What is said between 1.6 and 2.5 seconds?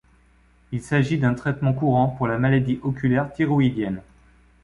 courant pour la